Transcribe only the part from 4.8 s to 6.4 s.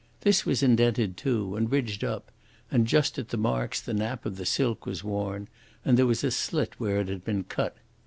was worn, and there was a